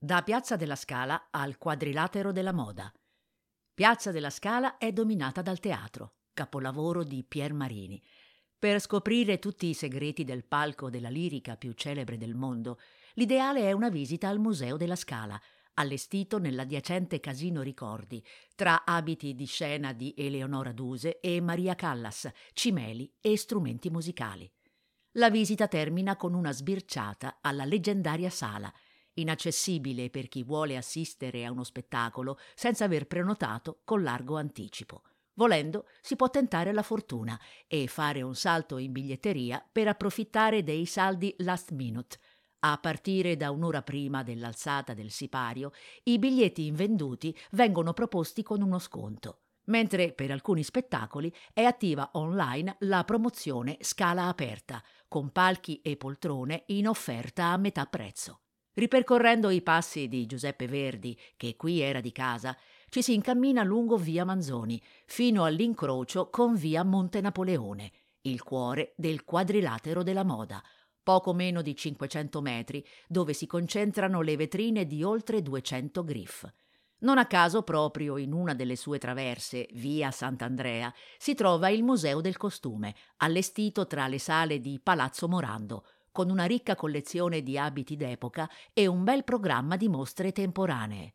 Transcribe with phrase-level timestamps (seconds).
[0.00, 2.88] Da Piazza della Scala al Quadrilatero della Moda.
[3.74, 8.00] Piazza della Scala è dominata dal teatro, capolavoro di Pier Marini.
[8.56, 12.78] Per scoprire tutti i segreti del palco della lirica più celebre del mondo,
[13.14, 15.40] l'ideale è una visita al Museo della Scala,
[15.74, 18.24] allestito nell'adiacente Casino Ricordi,
[18.54, 24.48] tra abiti di scena di Eleonora Duse e Maria Callas, cimeli e strumenti musicali.
[25.12, 28.72] La visita termina con una sbirciata alla leggendaria sala,
[29.20, 35.02] inaccessibile per chi vuole assistere a uno spettacolo senza aver prenotato con largo anticipo.
[35.34, 40.84] Volendo, si può tentare la fortuna e fare un salto in biglietteria per approfittare dei
[40.84, 42.18] saldi last minute.
[42.60, 45.70] A partire da un'ora prima dell'alzata del sipario,
[46.04, 52.76] i biglietti invenduti vengono proposti con uno sconto, mentre per alcuni spettacoli è attiva online
[52.80, 58.40] la promozione Scala Aperta, con palchi e poltrone in offerta a metà prezzo.
[58.78, 62.56] Ripercorrendo i passi di Giuseppe Verdi, che qui era di casa,
[62.90, 67.90] ci si incammina lungo via Manzoni, fino all'incrocio con via Monte Napoleone,
[68.20, 70.62] il cuore del quadrilatero della moda,
[71.02, 76.48] poco meno di 500 metri, dove si concentrano le vetrine di oltre 200 griff.
[77.00, 82.20] Non a caso, proprio in una delle sue traverse, via Sant'Andrea, si trova il Museo
[82.20, 85.84] del Costume, allestito tra le sale di Palazzo Morando,
[86.18, 91.14] con una ricca collezione di abiti d'epoca e un bel programma di mostre temporanee.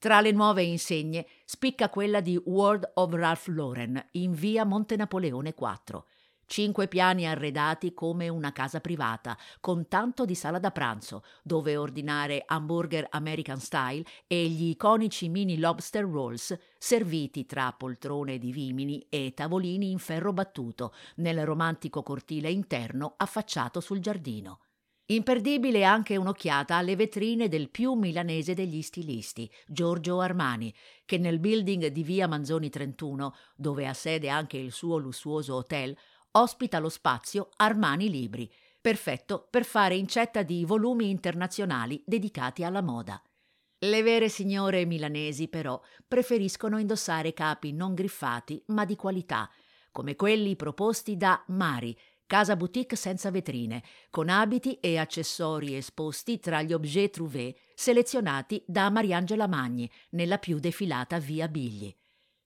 [0.00, 5.54] Tra le nuove insegne spicca quella di World of Ralph Lauren in via Monte Napoleone
[5.54, 6.06] 4,
[6.52, 12.42] Cinque piani arredati come una casa privata, con tanto di sala da pranzo, dove ordinare
[12.44, 19.32] hamburger American style e gli iconici mini lobster rolls, serviti tra poltrone di vimini e
[19.34, 24.58] tavolini in ferro battuto, nel romantico cortile interno affacciato sul giardino.
[25.06, 30.72] Imperdibile anche un'occhiata alle vetrine del più milanese degli stilisti, Giorgio Armani,
[31.06, 35.96] che nel building di via Manzoni 31, dove ha sede anche il suo lussuoso hotel,
[36.32, 38.50] ospita lo spazio Armani Libri,
[38.80, 43.22] perfetto per fare incetta di volumi internazionali dedicati alla moda.
[43.78, 49.50] Le vere signore milanesi, però, preferiscono indossare capi non griffati, ma di qualità,
[49.90, 56.62] come quelli proposti da Mari, casa boutique senza vetrine, con abiti e accessori esposti tra
[56.62, 61.94] gli objet trouvé selezionati da Mariangela Magni nella più defilata via Bigli.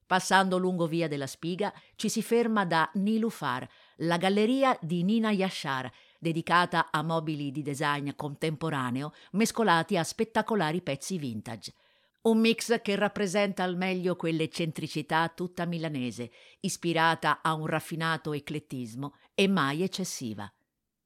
[0.06, 5.90] Passando lungo via della Spiga ci si ferma da Nilufar, la galleria di Nina Yashar,
[6.20, 11.74] dedicata a mobili di design contemporaneo mescolati a spettacolari pezzi vintage.
[12.22, 16.30] Un mix che rappresenta al meglio quell'eccentricità tutta milanese,
[16.60, 20.48] ispirata a un raffinato eclettismo e mai eccessiva.